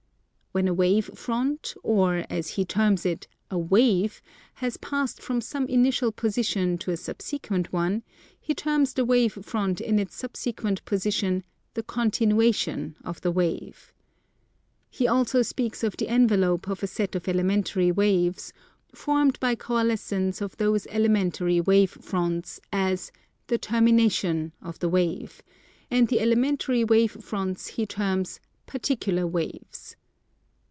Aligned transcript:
When 0.53 0.67
a 0.67 0.73
wave 0.73 1.05
front, 1.17 1.75
or, 1.81 2.25
as 2.29 2.49
he 2.49 2.65
terms 2.65 3.05
it, 3.05 3.25
a 3.49 3.57
"wave," 3.57 4.21
has 4.55 4.75
passed 4.75 5.21
from 5.21 5.39
some 5.39 5.65
initial 5.67 6.11
position 6.11 6.77
to 6.79 6.91
a 6.91 6.97
subsequent 6.97 7.71
one, 7.71 8.03
he 8.37 8.53
terms 8.53 8.91
the 8.91 9.05
wave 9.05 9.31
front 9.45 9.79
in 9.79 9.97
its 9.97 10.13
subsequent 10.13 10.83
position 10.83 11.45
"the 11.73 11.83
continuation" 11.83 12.97
of 13.05 13.21
the 13.21 13.31
wave. 13.31 13.93
He 14.89 15.07
also 15.07 15.41
speaks 15.41 15.85
of 15.85 15.95
the 15.95 16.09
envelope 16.09 16.67
of 16.67 16.83
a 16.83 16.85
set 16.87 17.15
of 17.15 17.29
elementary 17.29 17.89
waves, 17.93 18.51
formed 18.93 19.39
by 19.39 19.55
coalescence 19.55 20.41
of 20.41 20.57
those 20.57 20.85
elementary 20.87 21.61
wave 21.61 21.91
fronts, 21.91 22.59
as 22.73 23.09
"the 23.47 23.57
termination" 23.57 24.51
of 24.61 24.79
the 24.79 24.89
wave; 24.89 25.41
and 25.89 26.09
the 26.09 26.19
elementary 26.19 26.83
wave 26.83 27.13
fronts 27.23 27.67
he 27.67 27.85
terms 27.85 28.41
"particular" 28.65 29.25
waves. 29.25 29.95